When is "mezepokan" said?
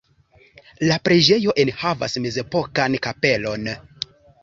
2.25-3.01